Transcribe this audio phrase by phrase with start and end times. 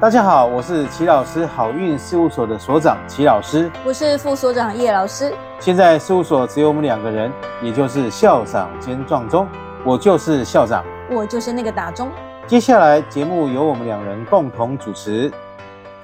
[0.00, 3.70] 大家好，我是齐老师好运事务所的所长齐老师。
[3.84, 5.30] 我是副所长叶老师。
[5.58, 7.30] 现在事务所只有我们两个人，
[7.62, 9.46] 也就是校长兼撞钟，
[9.84, 10.82] 我就是校长。
[11.10, 12.08] 我就是那个打钟。
[12.46, 15.30] 接下来节目由我们两人共同主持。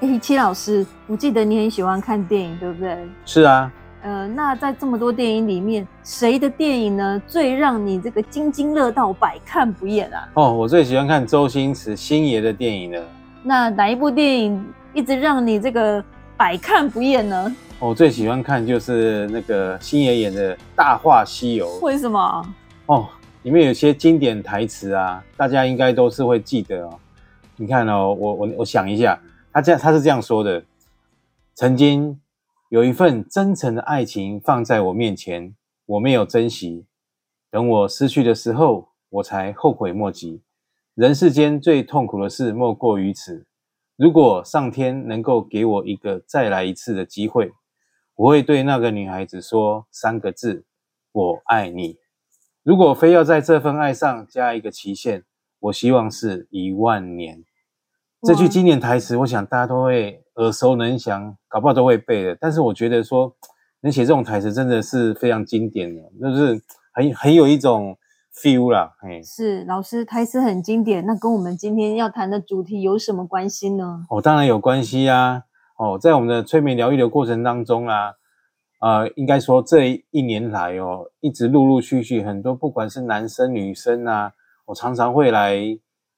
[0.01, 2.99] 诶，齐老师，我记得你很喜欢看电影，对不对？
[3.25, 3.73] 是啊，
[4.03, 10.29] 呃，那在这么多电影里面，谁的电影呢最让你这个津津乐道、百看不厌啊？
[10.35, 13.03] 哦，我最喜欢看周星驰星爷的电影了。
[13.49, 16.05] 那哪一部电影一直让你这个
[16.37, 17.55] 百看不厌呢？
[17.79, 21.69] 我最喜欢看就是那个星爷演的《大话西游》。
[21.80, 22.45] 为什么？
[22.87, 23.09] 哦，
[23.45, 26.98] 里面有些经典台词啊，大家应该都是会记得哦。
[27.55, 29.17] 你看哦，我我我想一下，
[29.53, 30.65] 他这样他是这样说的：
[31.55, 32.20] 曾经
[32.70, 35.55] 有一份真诚的爱情放在我面前，
[35.87, 36.84] 我没有珍惜，
[37.53, 40.42] 等我失去的时候，我才后悔莫及。
[40.96, 43.45] 人世间最痛苦的事莫过于此。
[43.96, 47.53] 如果上天能够给我一个再来一次的机会，
[48.14, 50.64] 我会对那个女孩子说三个字：
[51.12, 51.98] 我爱你。
[52.62, 55.25] 如果非要在这份爱上加一个期限，
[55.61, 57.44] 我希望是一万年。
[58.22, 62.34] 这句经典台词，我想大家都会耳熟能详，搞不好都会背的。
[62.41, 63.36] 但是我觉得说
[63.81, 66.62] 能写这种台词，真的是非常经典的，就是
[66.94, 67.98] 很很有一种。
[68.37, 74.05] Feel 啦，嘿，是老师台词很经典，那跟我们今天要谈的主题有什么关系呢？
[74.11, 75.45] 哦，当然有关系啊！
[75.78, 78.12] 哦，在我们的催眠疗愈的过程当中啊，
[78.81, 84.33] 呃，应该说这一年来哦，一直陆陆续续很多，不管是男生女生啊，
[84.67, 85.56] 我常常会来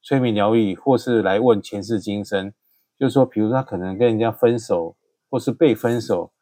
[0.03, 2.53] 催眠疗愈，或是来问前世今生，
[2.99, 4.97] 就是说，比如他可能跟人家分手，
[5.31, 6.33] 或是被分手，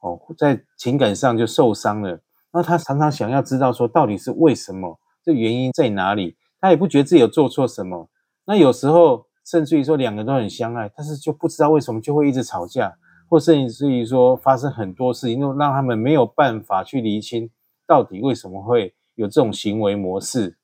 [0.00, 2.18] 哦，在情感上就受伤了，
[2.50, 4.98] 那他常常想要知道说，到底是为什么？
[5.28, 6.38] 这原因在哪里？
[6.58, 8.08] 他也不觉得自己有做错什么。
[8.46, 12.96] 那有时候甚至于说两个人都很相爱，但是就不知道为什么就会一直吵架，
[13.28, 17.50] 或甚至于说发生很多事情，让他们没有办法去厘清
[17.86, 20.56] 到底为什么会有这种行为模式。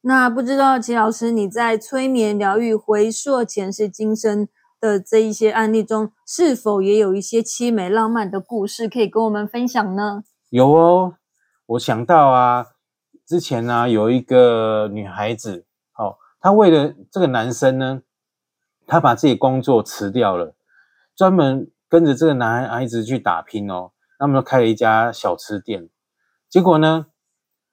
[0.00, 4.48] 那不知道齐老师你在催眠疗愈回溯前世今生
[4.80, 10.22] 的这一些案例中，是否也有一些凄美浪漫的故事可以跟我们分享呢？
[10.48, 11.16] 有哦，
[11.66, 12.73] 我想到啊。
[13.26, 15.64] 之前呢，有一个女孩子，
[15.96, 18.02] 哦，她为了这个男生呢，
[18.86, 20.54] 她把自己工作辞掉了，
[21.16, 23.92] 专门跟着这个男孩子去打拼哦。
[24.18, 25.88] 他们开了一家小吃店，
[26.48, 27.06] 结果呢，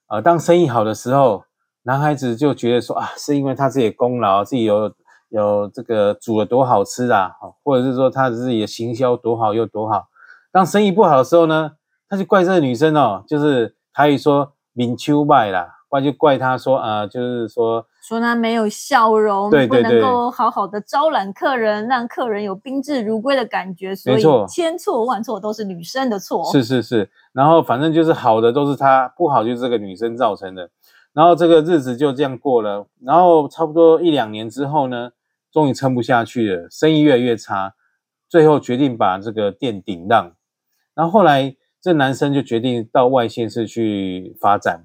[0.08, 1.44] 呃，当生意好的时候，
[1.82, 4.94] 男孩子就觉得说啊，是因为他自己的功劳，自己有
[5.28, 10.08] 有这个煮了多好吃啊，或者是说他自己的行销多好又多好。
[10.50, 11.72] 当生意不好的时候呢，
[12.08, 14.54] 他就怪这个女生哦，就是他一说。
[14.74, 26.44] 明秋败啦，怪就怪他说啊，就是说说他没有笑容，对不能够好好的招揽客人，让客人有宾至如归的感觉，所以千错万错都是女生的错。
[26.50, 30.70] 是是是，然后反正就是好的都是他，不好就是这个女生造成的。
[31.12, 35.10] 然后这个日子就这样过了，然后差不多一两年之后呢，
[35.52, 37.74] 终于撑不下去了，生意越来越差，
[38.28, 40.32] 最后决定把这个店顶让。
[40.94, 41.56] 然后后来。
[41.82, 44.84] 这男生就决定到外县市去发展，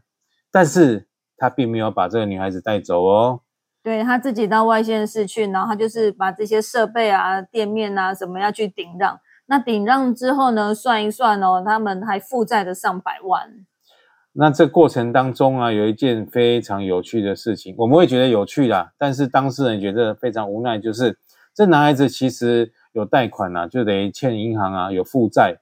[0.52, 3.42] 但是他并没有把这个女孩子带走哦。
[3.84, 9.20] 对他自己到外县市去，然后他就是把这些设备啊、店面啊什么要去顶让。
[9.46, 13.66] 那顶让之后呢，算一算哦，他们还负债的上百万。
[14.34, 21.18] 那这过程当中啊，有一件非常有趣的事情，我们会觉得有趣啦，但是当事人觉得非常无奈，就是
[21.54, 25.60] 这男孩子其实有贷款啊，就等于欠银行啊，有负债。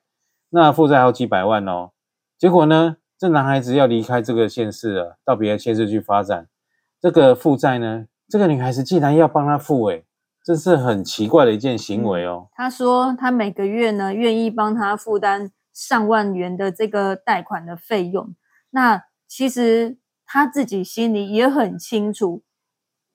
[0.56, 1.92] 那负债好几百万哦，
[2.38, 6.48] 结果呢，这男孩子要离开这个县市了，到别的县市去发展。
[7.02, 10.06] 这个负债呢，这个女孩子竟然要帮他付，诶
[10.42, 12.48] 这是很奇怪的一件行为哦。
[12.54, 18.34] 他说他每个月呢，愿意帮他负担上万元的这个贷款的费用。
[18.70, 22.44] 那其实他自己心里也很清楚，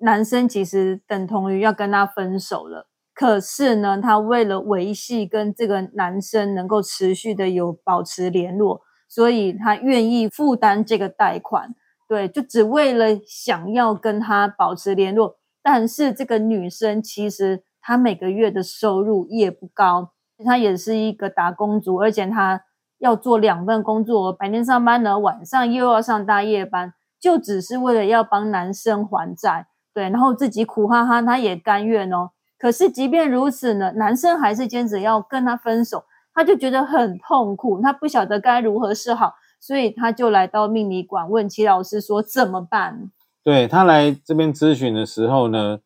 [0.01, 2.90] 男生其实等同于要跟他分手了。
[3.21, 8.81] 可是呢，他为了维系跟这个男生能够持续的有保持联络，
[9.11, 11.75] 所以他愿意负担这个贷款，
[12.09, 15.37] 对，就只为了想要跟他保持联络。
[15.63, 20.13] 但是这个女生其实她每个月的收入也不高，
[20.43, 22.63] 她也是一个打工族，而且她
[23.01, 32.31] 要做两份工作，白天上班呢，晚上又要上大夜班，就只是为了要帮男生还债，对，然后自己苦哈哈，她也甘愿哦。
[32.61, 36.05] 可是，即便如此呢，男生还是坚持要跟他分手，
[36.35, 43.11] 他就觉得很痛苦，他不晓得该如何是好，所以他就来到命理馆问齐老师说怎么办。
[43.43, 45.79] 对他来这边咨询的时候呢，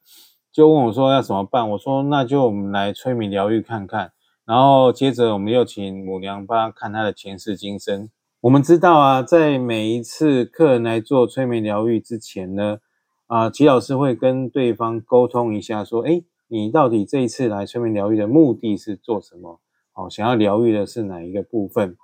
[0.53, 4.11] 就问我说要怎么办，我说那就我们来催眠疗愈看看。
[4.45, 8.11] 然后接着我们又请母娘帮他看他的前世今生。
[8.41, 12.79] 我们知道啊，在每一次客人来做催眠疗愈之前呢，
[13.27, 19.61] 啊，齐老师会跟对方沟通一下，说，哎，你到底这一次来催眠疗愈的目的是做什么？
[19.95, 21.97] 哦，想要疗愈的是哪一个部分？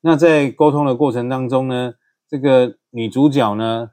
[0.00, 1.94] 那在沟通的过程当中呢，
[2.28, 3.90] 这个女主角呢，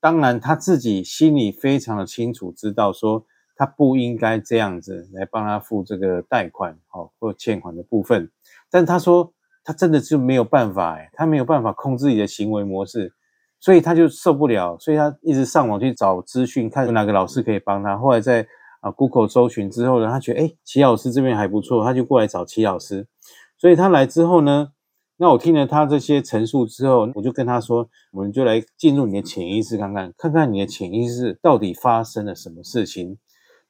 [0.00, 3.26] 当然她自己心里非常的清楚，知道说。
[3.54, 8.28] 她不应该这样子来帮她付这个贷款，好或欠款的部分，
[8.70, 9.32] 但她说
[9.62, 13.12] 她真的是没有办法，哎，她没有办法控制自己的行为模式，
[13.60, 17.96] 所以她就受不了，所以她一直上网去找资讯，看有哪个老师可以帮她。
[17.96, 18.48] 后来在
[18.82, 23.08] 啊 Google 搜寻之后呢，他觉得哎齐老师这边还不错，他就过来找齐老师。
[23.56, 24.72] 所以他来之后呢，
[25.16, 33.16] 那我听了他这些陈述之后，我就跟他说，我们就来进入你的潜意识看看，看看你的潜意识到底发生了什么事情。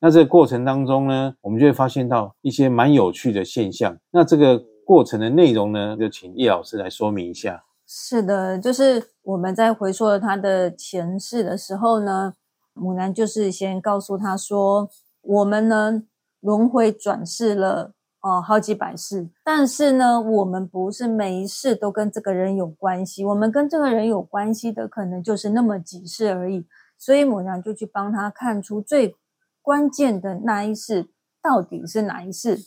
[0.01, 3.99] 那这个过程当中呢，我们就会发现到一些蛮有趣的现象。
[4.11, 7.63] 那这个过程的内容呢，就请叶老师来说明一下。
[7.87, 12.33] 是的，就是我们在回溯了他的前世的时候呢，
[12.73, 14.89] 母男就是先告诉他说，
[15.23, 16.03] 我们呢
[16.41, 26.67] 轮回转世了哦好几百世，但是呢，我们不是每一世都跟这个人有关系，我们跟这个人有关系的可能就是那么几世而已。
[26.99, 29.17] 所以母娘就去帮他看出最。
[29.65, 31.11] 关键的那一世
[31.41, 32.59] 到底是哪一世？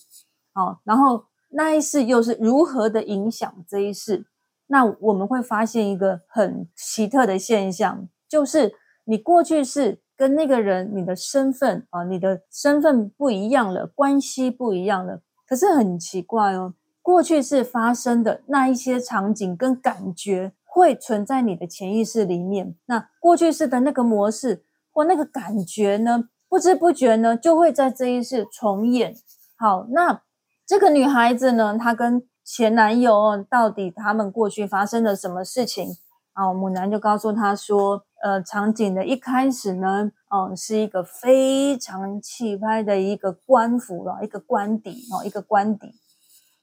[0.53, 4.25] 好，然后那一世又是如何的影响这一世？
[4.67, 15.21] 那我们会发现一个很奇特的现象，就是你过去是跟那个人，你的身份啊，你的身份不一样了，关系不一样了。
[15.47, 22.75] 可是很奇怪哦，过去是发生的那一些场景跟感觉，会存在你的潜意识里面。
[22.85, 26.29] 那过去式的那个模式或那个感觉呢？
[26.47, 29.15] 不知不觉呢，就会在这一世重演。
[29.57, 30.21] 好，那
[30.65, 35.89] 这个女孩子呢，她跟前男友到底他们过去发生了什么事情？
[36.33, 45.94] 啊，母男就告诉她说，呃，场景的一开始呢，哦，是一个非常气派的一个官府了，一个官邸哦，一个官邸。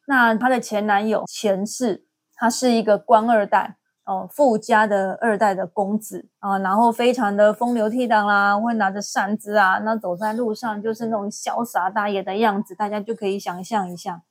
[0.09, 2.05] 那她的前男友前世，
[2.35, 3.77] 他是一个官二代。
[4.05, 14.23] 哦，富家的二代的公子啊，然后非常的风流倜傥啦，会拿着扇子啊，那走在路上就是那种潇洒大爷的样子，大家就可以想象一下。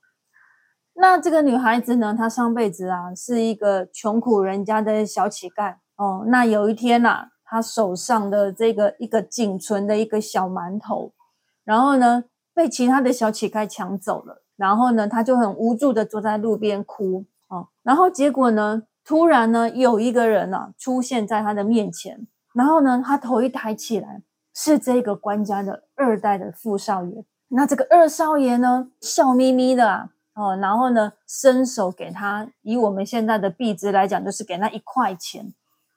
[0.92, 6.24] 那这个女孩子呢，她上辈子啊是一个穷苦人家的小乞丐哦。
[6.26, 11.12] 那有一天呐，他手上的这个一个仅存的一个小馒头，
[11.64, 18.82] 然后呢被其他的小乞丐抢走了，然后呢他就很无助的坐在路边哭哦，然后结果呢？
[19.04, 24.22] 突然呢，有一个人呢出现在他的面前，然后呢，他头一抬起来，
[24.54, 27.24] 是这个官家的二代的富少爷。
[27.48, 35.52] 那这个二少爷呢，笑眯眯的啊，哦，然后呢，伸手给他，以我们现在的币值来讲，就是给那一块钱，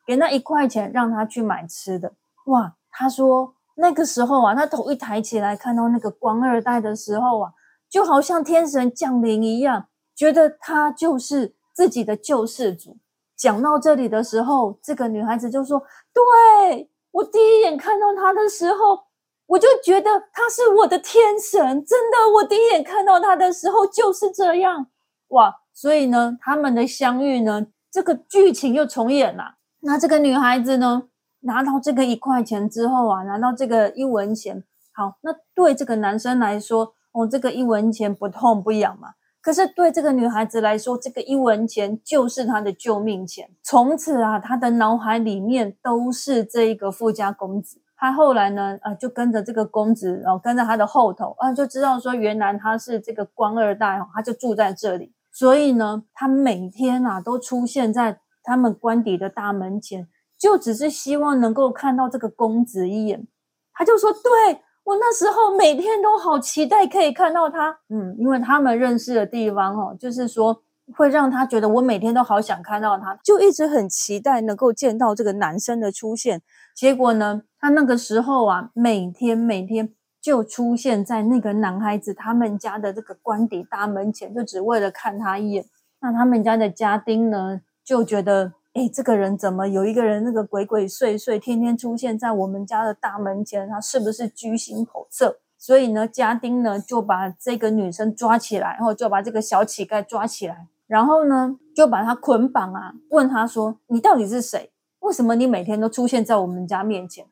[0.06, 2.14] 给那一块钱让他去买吃的。
[2.46, 7.52] 哇，他说那个时候啊，他头一抬起来，看到那个官二代的时候啊，
[7.90, 11.56] 就好像天神降临一样，觉得他就是。
[11.76, 12.96] 自己的救世主
[13.36, 15.78] 讲到这里的时候，这个女孩子就说
[16.16, 18.98] ：“对我第一眼看到他的时候，
[19.46, 24.88] 我就觉得他是我的天神，真的，我第一眼看到他的时候就是这样
[25.32, 25.54] 哇！
[25.74, 29.56] 所以呢，他们的相遇呢，这个剧情又重演了。
[29.88, 31.04] 那这个女孩子呢，
[31.42, 39.10] 拿到这个一块钱之后啊，拿到这个一文钱，好，那对这个男生来说，哦，这个一文钱不痛不痒嘛。”
[39.44, 43.48] 可是对这个女孩子来说，这个一文钱就是她的救命钱。
[43.62, 47.80] 从此啊，她的脑海里面都是这一个富家公子。
[47.96, 55.14] 她后来呢，啊，就跟着这个公子，然后跟着他的后头，啊，就知道说原来他是这个官二代哦，他就住在这里。
[55.32, 63.28] 所以呢，他每天啊都出现在他们官邸的大门前，就只是希望能够看到这个公子一眼。
[63.74, 70.62] 他就说：“对。”我那时候每天都好期待可以看到他，嗯，因为他们认识的地方哦，就是说
[70.96, 76.44] 会让他觉得我每天都好想看到他，就一直很期待能够见到这个男生的出现。
[76.76, 85.66] 结果呢，他那个时候啊，每天每天就出现在那个男孩子他们家的这个官邸大门前，就只为了看他一眼。
[86.00, 88.56] 那他们家的家丁呢，就觉得。
[88.76, 93.70] 哎，这个人怎么有一个人那个鬼鬼祟祟，天天出现在我们家的大门前？
[93.70, 95.38] 他是不是居心叵测？
[95.58, 104.70] 所以呢，家丁呢就把这个女生抓起来，然后就把这个小乞丐抓起来，然后呢就把他捆绑啊，问他说：“你到底是谁？
[105.00, 107.26] 为什么你每天都出现在我们家面前？”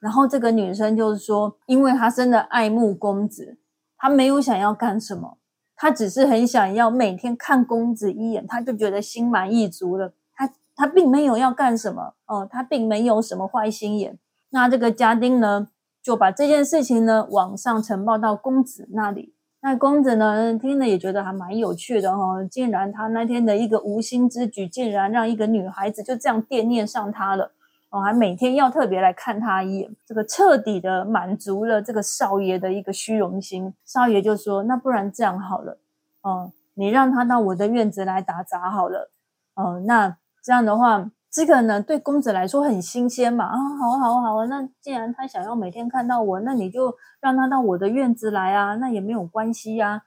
[0.00, 3.56] 然后这个女生就是说，因为她真的爱慕公子，
[3.96, 5.38] 她没有想要干什么，
[5.76, 10.12] 他只是很想要每天看公子一眼，他就觉得心满意足了。
[10.34, 14.18] 他他并没有要干什么哦，他并没有什么坏心眼。
[14.50, 15.68] 那这个家丁呢，
[16.02, 19.34] 就把这件事情呢往上呈报到公子那里。
[19.62, 27.52] 那公子呢，听了也觉得还蛮有趣的哈，竟然他那天的一个无心之举，竟然让一个女孩子就这样惦念上他了
[27.94, 33.72] 哦，还每天要特别来看他一眼，这个彻底的满足了这个少爷的一个虚荣心。
[33.84, 35.78] 少爷就说：“那不然这样好了，
[36.22, 39.12] 哦，你让他到我的院子来打杂好了，
[39.54, 50.02] 哦，那这样的话。”这个呢，对公子来说很新鲜嘛啊，好好好啊，那既然他想要每天看到我，那你就让他到我的院子来啊，那也没有关系呀。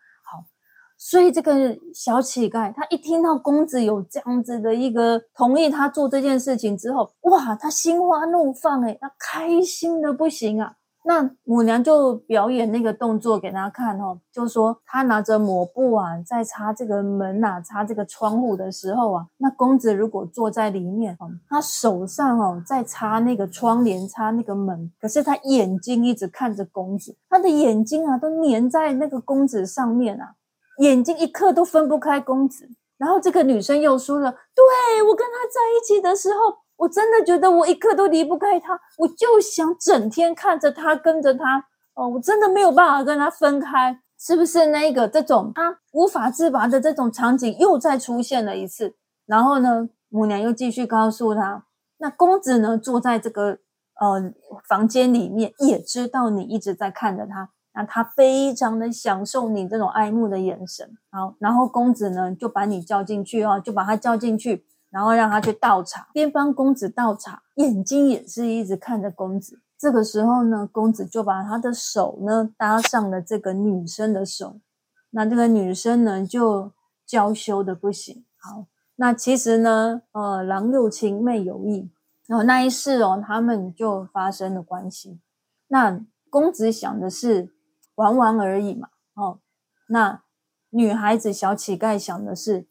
[0.97, 10.73] 所以这个小乞丐他一听到公子有这样子的一个同意他做这件事情之后，哇，他心花怒放诶，他开心的不行啊。
[11.05, 30.33] 那母娘就表演那个动作给他看哦，就说他拿着抹布啊，在擦这个门呐，擦这个窗户的时候啊，那公子如果坐在里面哦，他手上哦在擦那个窗帘，擦那个门，可是他眼睛一直看着公子，他的眼睛啊都粘在那个公子上面啊，
[30.77, 32.69] 眼睛一刻都分不开公子。
[32.97, 36.39] 然后这个女生又说了，对我跟他在一起的时候。
[36.77, 41.65] 我真的觉得我一刻都离不开他，我就想整天看着他，跟着他。
[41.95, 44.67] 哦，我真的没有办法跟他分开，是不是？
[44.67, 48.95] 那个这种他无法自拔的这种场景又再出现了一次。
[49.25, 51.65] 然后呢，母娘又继续告诉他，
[51.97, 53.57] 那公子呢坐在这个
[53.99, 54.31] 呃
[54.69, 60.97] 房间里面，也知道你一直在看着他，那他非常的享受你这种爱慕的眼神。
[61.11, 64.65] 好，然后公子呢就把你叫进去哦，就把他叫进去。
[64.89, 69.59] 然后让他去倒茶，边帮公子倒茶，眼睛也是一直看着公子。
[69.77, 74.61] 这个时候呢，公子就把他的手呢搭上了这个女生的手，
[75.11, 76.71] 那这个女生呢就
[77.05, 78.23] 娇羞的不行。
[78.37, 78.65] 好，
[78.95, 81.91] 那其实呢，呃，郎有情妹有意，
[82.25, 85.19] 然后那一世哦，他们就发生了关系。
[85.67, 87.53] 那公子想的是
[87.97, 89.39] 玩玩而已嘛，哦，
[89.89, 90.23] 那
[90.71, 92.65] 女孩子小乞丐想的是。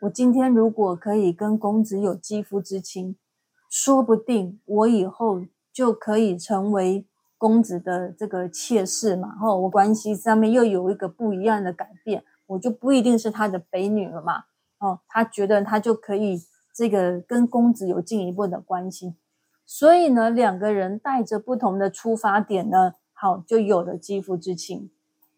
[0.00, 3.16] 我今天如果可以跟公子有肌肤之亲，
[3.70, 7.06] 说不定我以后就可以成为
[7.38, 9.36] 公子的这个妾室嘛。
[9.40, 14.42] 哦，我关系上面又有一个不一样的改变，我就不一定是他的北女了嘛。
[14.80, 16.42] 哦，他觉得他就可以
[16.74, 19.14] 这个跟公子有进一步的关系，
[19.64, 24.90] 所以呢，两个人带着不同的出发点呢，好就有了肌肤之亲。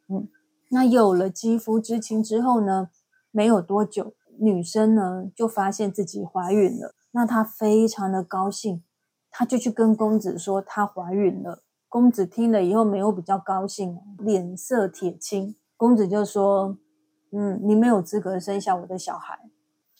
[0.08, 0.26] 嗯，
[0.70, 2.88] 那有了肌肤之亲之后呢，
[3.30, 4.14] 没有多久。
[4.38, 8.82] 女生呢就发现自己怀孕了，那她非常的高兴，
[9.30, 11.62] 她就去跟公子说她怀孕了。
[11.90, 15.54] 公子听了以后没有比较高兴，脸色铁青。
[15.76, 16.78] 公子就说
[17.32, 19.38] ：“嗯，你没有资格生下我的小孩。”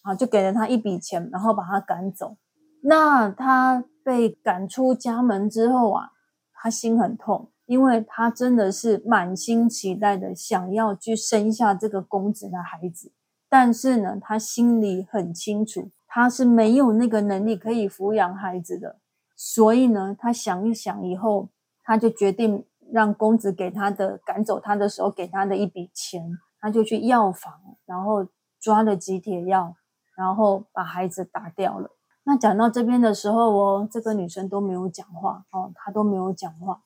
[0.01, 2.39] 啊，就给了他一笔钱，然后把他赶走。
[2.83, 6.13] 那他被赶出家门之后啊，
[6.53, 13.13] 他心很痛，因为他真的是满心期待的想要去生下这个公子的孩子。
[13.49, 18.99] 但是呢，他心里很清楚，他是没有那个能力可以抚养孩子的。
[19.37, 21.49] 所以呢，他想一想以后，
[21.83, 27.53] 他就决定让公子给他的赶走他的时候给他的一笔钱，他就去药房，
[27.87, 28.27] 然后
[28.61, 29.75] 抓了几帖药，
[30.17, 31.91] 然后把孩子打掉了。
[32.25, 36.83] 那讲到这边的时候哦，这个女生都没有讲话哦，她都没有讲话。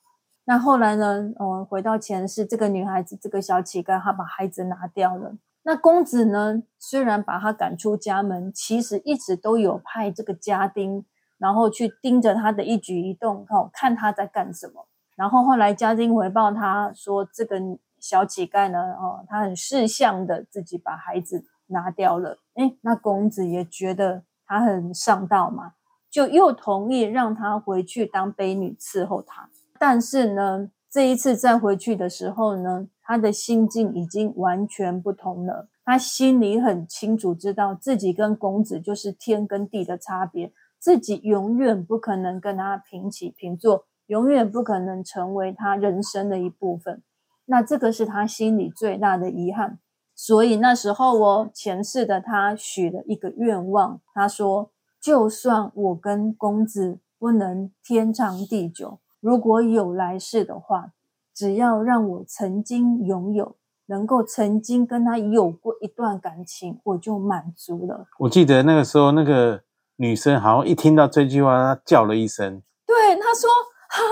[0.49, 5.35] 那后来呢，哦，回到前世，这个女孩子，这个小乞丐，她把孩子拿掉了。
[5.61, 6.63] 那公子呢？
[6.79, 11.05] 虽然把他赶出家门，其实一直都有派这个家丁，
[11.37, 14.87] 然后去盯着他的一举一动，哦，看他在干什么。
[15.15, 17.61] 然后后来家丁回报他说，这个
[17.99, 22.39] 小乞丐呢，哦，他很识相的自己把孩子拿掉了。
[22.55, 25.73] 哎，那公子也觉得他很上道嘛，
[26.09, 29.47] 就又同意让他回去当卑女伺候他。
[29.79, 32.87] 但是呢，这一次再回去的时候呢？
[33.01, 47.01] 他的心境已经完全不同了，他心里很清楚，知道自己跟公子就是天跟地的差别，自己永远不可能跟他平起平坐，永远不可能成为他人生的一部分。
[47.45, 49.79] 那这个是他心里最大的遗憾。
[50.13, 54.69] 所以那时候哦，前世的他许了一个愿望，他说：
[55.01, 60.91] 就算我跟公子不能天长地久，如果有来世的话。
[61.31, 68.07] 只要让我曾经拥有，能够曾经跟他有过一段感情，我就满足了。
[68.17, 69.61] 我记得那个时候，那个
[69.95, 72.61] 女生好像一听到这句话，她叫了一声。
[72.85, 73.49] 对，她说
[73.87, 74.03] ：“哈，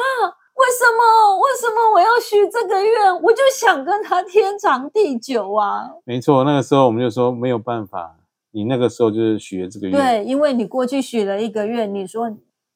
[0.55, 1.37] 为什么？
[1.41, 3.21] 为什么我要许这个愿？
[3.21, 5.89] 我就想跟他天长地久啊！
[6.05, 8.15] 没错，那个时候我们就说没有办法，
[8.51, 9.99] 你那个时候就是许了这个愿。
[9.99, 12.31] 对，因为你过去许了一个愿，你说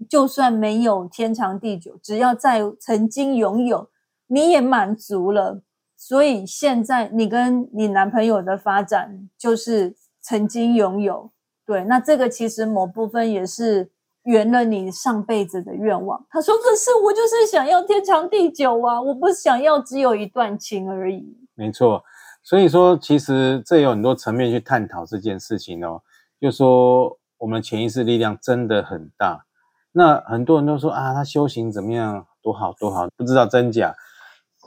[0.10, 3.90] 就算没有天长地久，只要在曾经拥有，
[4.28, 5.62] 你也满足了。
[5.96, 11.32] 所以现在你跟你男朋友的发展就是曾经拥有，
[11.66, 13.92] 对，那这个其实某部分也是
[14.24, 16.26] 圆了你上辈子的愿望。
[16.30, 22.04] 他说：“可是我就是想要天长地久啊，我不想要只有一段情而已。”没错，
[22.42, 26.02] 所以说其实这有很多层面去探讨这件事情哦。
[26.40, 29.46] 就说我们潜意识力量真的很大，
[29.94, 33.96] 那很多人都说啊，他修行怎么样，多好多好，不知道真假。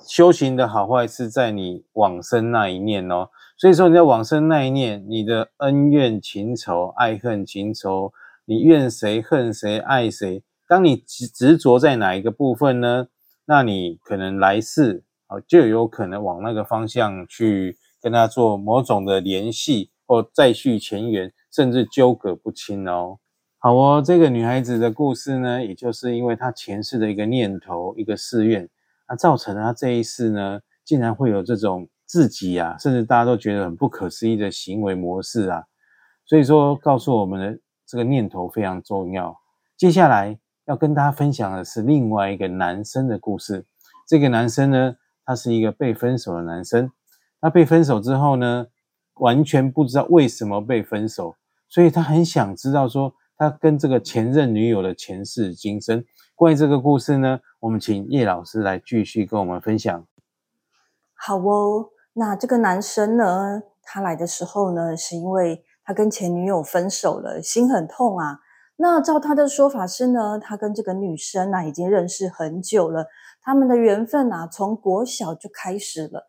[0.07, 8.13] 修行的好坏是在你往生那一念哦，所以说你在往生那一念，你的恩怨情仇、爱恨情仇，
[8.45, 13.07] 你怨谁恨谁爱谁，当你执执着在哪一个部分呢？
[13.47, 23.19] 那你可能来世啊，就有可能往那个方向去跟他做某种的联系，或再续前缘，甚至纠葛不清哦。
[23.65, 28.69] 好哦，这个女孩子的故事呢，也就是因为她前世的一个念头、一个誓愿。
[29.09, 35.65] 那造成了她这一世呢，竟然会有这种自己啊，甚至大家都觉得很不可思议的行为模式啊，
[36.27, 39.35] 所以说告诉我们的这个念头非常重要。
[39.79, 43.65] 接下来要跟大家分享的是另外一个男生的故事。
[44.07, 46.93] 这个男生呢，他是一个被分手的男生。
[47.41, 48.67] 他被分手之后呢，
[49.15, 51.35] 完全不知道为什么被分手，
[51.71, 56.05] 所以他很想知道说他跟这个前任女友的前世今生。
[56.35, 60.07] 关于这个故事呢，我们请叶老师来继续跟我们分享。
[61.15, 68.41] 好哦，那这个男生呢，他来的时候呢，是因为他跟前女友分手了，心很痛啊。
[68.77, 73.07] 那照他的说法是呢，他跟这个女生啊已经认识很久了，
[73.41, 76.29] 他们的缘分啊从国小就开始了。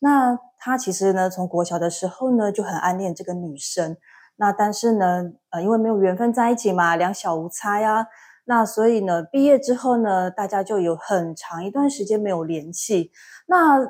[0.00, 3.96] 那他其实呢，从国小的时候呢就很暗恋这个女生，
[4.36, 8.06] 那但是呢，呃，因为没有缘分在一起嘛，两小无猜啊。
[8.44, 13.10] 那所以呢，毕业之后呢，大家就有很长一段时间没有联系。
[13.48, 13.80] 那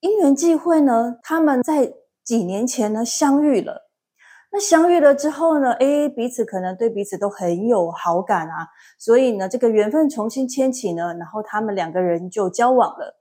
[0.00, 1.92] 因缘际会呢，他们在
[2.24, 3.82] 几年前呢相遇了。
[4.50, 8.68] 那相遇了之后呢，诶，彼此可能对彼此都很有好感啊。
[8.98, 13.16] 所以呢，这个缘分重新牵起呢，然后他们两个人就交往了。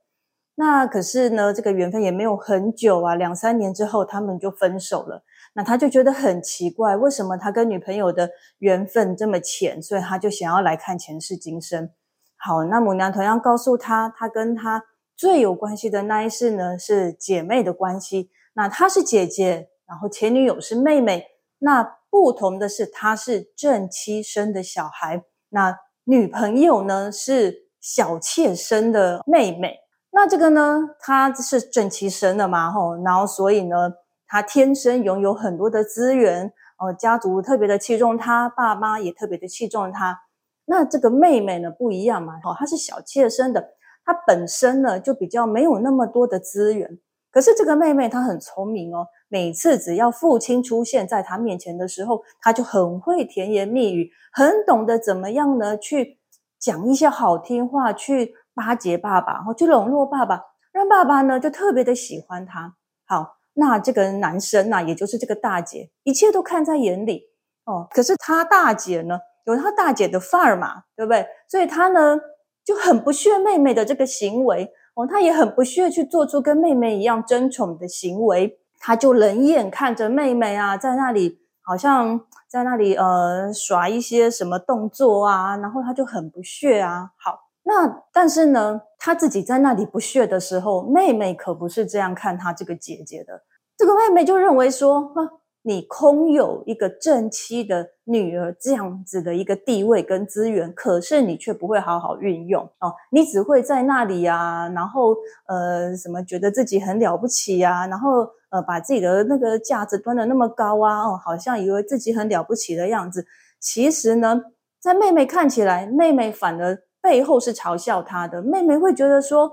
[0.56, 5.24] 那可是呢，这个缘分也没有很久啊，两三年之后他们就分手了。
[5.56, 9.80] 那他就觉得很奇怪，为什么他跟女朋友的缘分这么浅？
[9.80, 11.92] 所以他就想要来看前世今生。
[12.38, 14.84] 好，那母娘同样告诉他，他跟他
[15.16, 18.32] 最有关系的那一世呢是姐妹的关系。
[18.56, 21.28] 那她是姐姐，然后前女友是妹妹。
[21.60, 29.78] 那不同的是，他是正妻生的小孩，那女朋友呢是小妾生的妹妹。
[30.12, 32.72] 那这个呢，他是正妻生的嘛？
[32.72, 33.94] 吼，然后所以呢。
[34.34, 40.22] 他天生拥有很多的资源，哦，家族特别的器重他，爸妈也特别的器重他。
[40.66, 46.98] 那这个妹妹呢不一样嘛，哦，她是小妾生的，她本身呢就比较没有那么多的资源。
[47.30, 56.18] 可是这个妹妹她很聪明哦，每次只要父亲出现在她面前的时候，她就很会甜言蜜语，很懂得怎么样呢去
[56.58, 60.42] 讲一些好听话，去巴结爸爸，然后去笼络爸爸，
[60.72, 62.74] 让爸爸呢就特别的喜欢她。
[63.06, 63.36] 好。
[63.56, 67.30] 那这个男生呐，也就是这个大姐，一切都看在眼里
[67.66, 67.88] 哦。
[67.92, 71.26] 可是他大姐呢，有他大姐的范儿嘛，对不对？
[71.48, 72.20] 所以他呢
[72.64, 87.12] 就很不屑妹妹的这个行为哦，他也很不屑去做出跟妹妹一样争宠的行为，他就冷眼看着妹妹啊，在那里好像在那里呃耍一些什么动作啊，然后他就很不屑啊。
[87.18, 87.43] 好。
[87.66, 93.44] 那但是呢，他自己在那里不屑的时候，妹妹可不是这样看他这个姐姐的。
[93.78, 95.14] 这个妹妹就认为说，
[95.62, 105.16] 你空有一个正妻的女儿这样子的一个地位跟资源，可是你却不会好好运用哦，你只会在那里啊，然后
[105.48, 113.26] 呃什么觉得自己很了不起啊，然后呃把自己的那个架子端的那么高啊，哦，好像以为自己很了不起的样子。
[113.58, 114.42] 其实呢，
[114.82, 116.84] 在妹妹看起来，妹妹反而。
[117.04, 119.52] 背后是嘲笑他的妹妹，会觉得说：“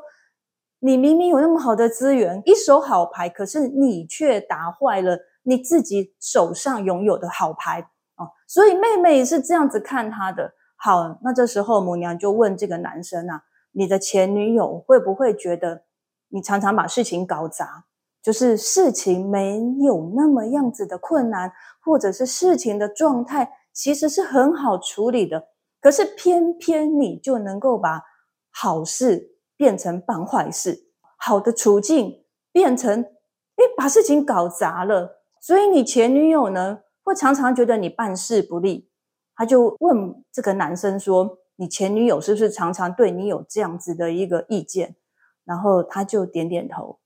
[0.79, 10.55] 你明明有那么好的资源，一手好牌，可是你却打坏了你自己手上拥有的好牌哦。”所以妹妹是这样子看他的。
[10.77, 15.83] 好，那这时候母娘就问这个男生啊：“你的前女友会不会觉得
[16.29, 17.87] 你常常把事情搞砸？
[18.23, 21.53] 就是事情没有那么样子的困难，
[21.85, 25.49] 或者是事情的状态其实是很好处理的？”
[25.81, 28.03] 可是偏偏你就能够把
[28.51, 35.23] 好事变成办坏事，好的处境变成哎把事情搞砸了。
[35.41, 38.91] 所以你前女友呢，会常常觉得你办事不利。
[39.35, 44.97] 他就问这个男生说：“你前女友是不是常常对你有这样子的一个意见？”
[45.47, 46.99] 然后他就点点头，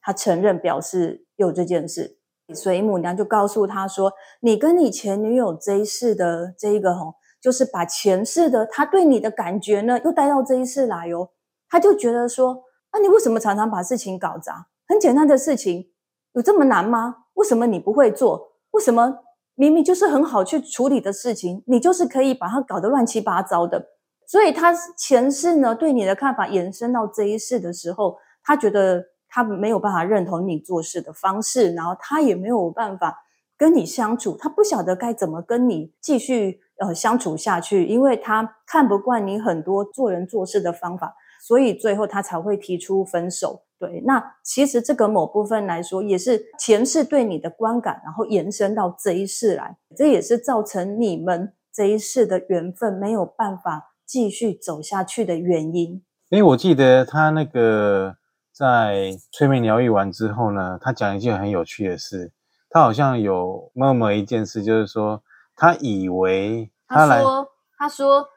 [0.00, 2.18] 他承认表示有这件事。
[2.54, 11.30] 所以母娘就告诉他说：“你跟你前女友这一世的这一个吼，就是把前世的他对你的感觉呢，又带到这一世来哦。”
[11.68, 12.62] 他就觉得说
[12.94, 14.68] ：“那你为什么常常把事情搞砸？
[14.86, 15.90] 很简单的事情，
[16.34, 17.24] 有这么难吗？
[17.34, 18.52] 为什么你不会做？
[18.70, 19.18] 为什么？”
[19.54, 23.88] 明明就是很好去处理的事情，你就是可以把它搞得乱七八糟的。
[24.26, 33.18] 所以他前世呢对你的看法延伸到这一世的时候，他觉得他没有办法认同你做事的方式，然后他也没有办法
[33.58, 43.62] 跟你相处，他不晓得该怎么跟你继续呃相处下去，因为他看不惯你很多做人做事的方法，所以最后他才会提出分手。
[43.78, 56.02] 对，那其实这个某部分来说，也是前世对你的观感，然后延伸到这一世来，这也是造成你们这一世的缘分没有办法继续走下去的原因。
[56.28, 58.14] 因为我记得他那个
[58.54, 62.32] 在催眠疗愈完之后呢，他讲一件很有趣的事，
[62.70, 65.22] 他好像有默默一件事，就是说
[65.56, 68.28] 他以为他说他说，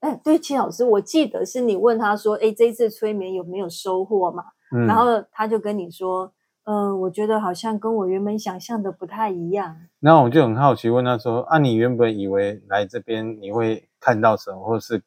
[0.00, 4.44] 哎，对，齐老师，我记得是你问他说，哎，这一次催眠有没有收获嘛？
[4.86, 6.30] 然后他就跟你说
[6.64, 15.02] ：“呃，我觉得好像跟我原本想象的不太一样。”然后我就很好奇问他说：“啊，你原本以为来这边你会看到什么，或是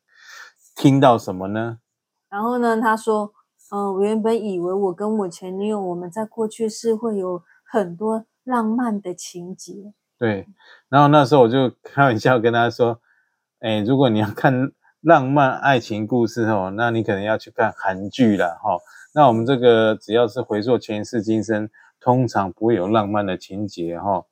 [0.76, 1.78] 听到什么呢？”
[2.28, 3.34] 然后呢，他说
[3.72, 10.46] ：“嗯，我原本以为我跟我前女友我们在过去是会有很多浪漫的情节。”对。
[10.88, 13.00] 然后那时候我就开玩笑跟他说
[13.60, 18.78] ：“哎，如果你要看浪漫爱情故事哦，那你可能要去看韩剧了哈。”
[19.16, 21.68] 那我们这个只要是回溯前世今生，
[22.00, 24.24] 通常不会有浪漫的情节哈，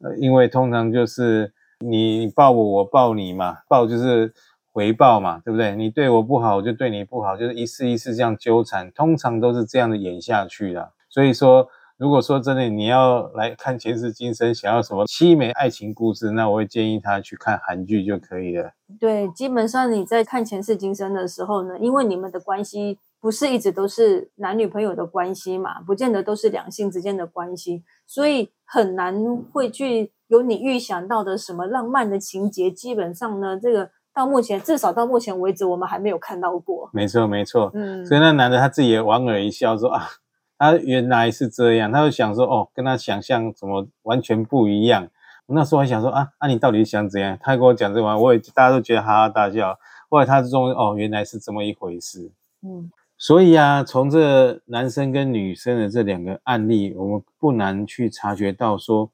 [0.00, 4.34] 呃，因为通常就是你抱我，我抱你嘛，抱就是
[4.70, 5.74] 回报嘛，对不对？
[5.74, 10.92] 你对我不好，我就对你不好，就是一次一次这样纠缠，通常都是这样的演下去的。
[11.08, 18.70] 所以说，如果说真的你要来看前世今生，想要什么凄美爱情故事，那我会建议他去看韩剧就可以了。
[19.00, 22.98] 对，基本上你在看前世今生的时候呢，因为你们的关系。
[23.20, 25.80] 不是一直都是男女朋友的关系嘛？
[25.80, 29.12] 不见得都是两性之间的关系，所以很难
[29.52, 32.70] 会去有你预想到的什么浪漫的情节。
[32.70, 36.88] 基本上呢，这个到目前至少到目前为止，我们还没有看到过。
[36.92, 37.72] 没错，没错。
[37.74, 40.06] 嗯，所以那男的他自己也莞尔一笑，说啊，
[40.58, 41.92] 他原来是这样。
[41.92, 45.08] 他就想说，哦，跟他想象怎么完全不一样。
[45.46, 47.38] 我那时候还想说啊，那你到底想怎样？
[47.40, 49.78] 他跟我讲这玩意我也大家都觉得哈哈大笑。
[50.10, 52.30] 后来他终于哦，原来是这么一回事。
[52.62, 52.90] 嗯。
[53.20, 59.10] 所以啊，从这男生跟女生的这两个案例，我们不难去察觉到，说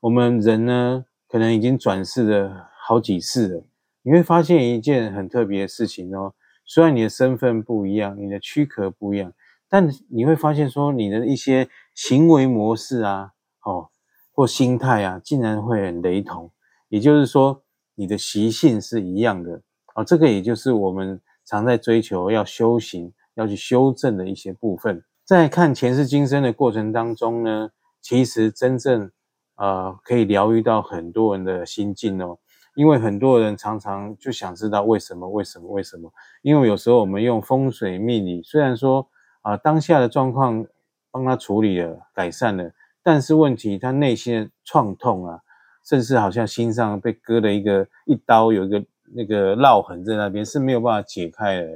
[0.00, 3.64] 我们人呢，可能已经转世了好几次了。
[4.02, 9.32] 你会发现一件很特别的事情哦，虽然你的身份不一样，你的躯壳不一样，
[9.72, 13.30] 但你会发现说，你的一些行为模式啊，
[13.64, 13.88] 哦，
[14.32, 16.52] 或心态啊，竟然会很雷同。
[16.90, 17.62] 也就是说，
[17.94, 19.62] 你的习性是一样的
[19.94, 20.04] 啊。
[20.04, 23.14] 这个也就是我们常在追求要修行。
[23.34, 27.70] 要去修正的一些部分，在看前世今生的过程当中呢，
[28.02, 29.10] 其实真正
[29.56, 32.38] 呃可以疗愈到很多人的心境哦。
[32.76, 36.12] 因为很多人常常就想知道为什么，为什么，为什么？
[36.42, 39.08] 因为有时候我们用风水命理，虽然说
[39.42, 40.64] 啊当下的状况
[41.10, 45.40] 帮他处理了、改善了，但是问题他内心的创痛啊，
[45.84, 51.68] 甚至好像心上被割了一个一刀，有一个那个烙痕在那边是没有办法解开的。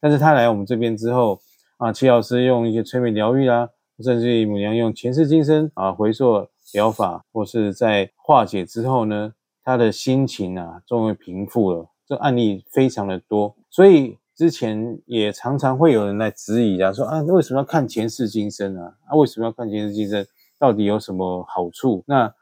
[0.00, 1.40] 但是他来我们这边之后
[1.78, 3.68] 啊，齐老师用一些催眠疗愈啦，
[3.98, 11.88] 甚至于母娘用前世今生啊回溯疗法，或是在化解之后呢，他的心情啊终于平复了。
[12.06, 18.94] 这案例非常的多，所以之前也常常会有人来质疑啊，说啊为什么要看前世今生啊？
[19.08, 20.24] 啊为什么要看前世今生？
[20.60, 22.04] 到底有什么好处？
[22.06, 22.32] 那？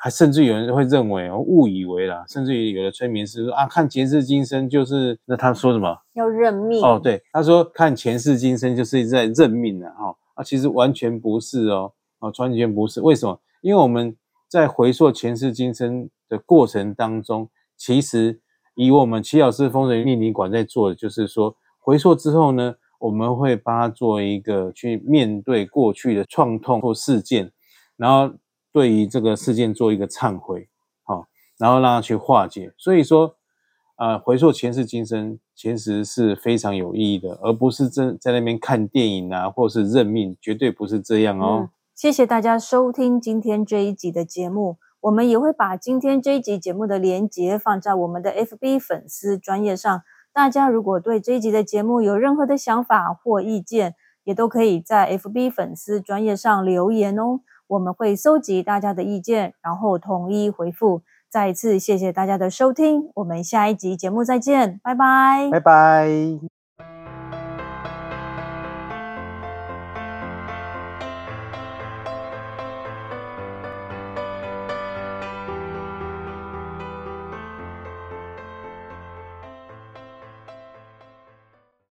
[0.00, 13.40] 还甚至有人会认为哦，误以为啦，甚至于有的催眠师说啊，看前世今生就是那他说什么要认命哦，对，他说看前世今生就是在认命了哈啊，其实完全不是哦，啊，完全不是，为什么？
[13.60, 14.16] 因为我们
[14.48, 18.40] 在回溯前世今生的过程当中，其实
[18.78, 27.52] 以我们齐老师风水命理馆在做的，就是说回溯之后呢，我们会帮他做一个去面对过去的创痛或事件，
[27.96, 28.34] 然后。
[28.70, 30.68] 对于这个事件做一个忏悔，
[31.02, 32.72] 好，然后让他去化解。
[32.76, 33.34] 所以说，
[33.96, 41.70] 呃，回溯前世今生，其实是非常有意义的，而不是真在那边看电影啊，或是认命，绝对不是这样哦。
[41.94, 44.76] 谢谢大家收听今天这一集的节目。
[45.00, 50.02] 我们也会把今天这一集节目的连接放在我们的 FB 粉丝专业上。
[50.32, 57.40] 大家如果对这一集的节目有任何的想法或意见，也都可以在 FB 粉丝专业上留言哦。
[57.68, 61.02] 我们会搜集大家的意见，然后统一回复。
[61.30, 66.57] 再一次谢谢大家的收听，我们下一集节目再见，拜拜，拜拜。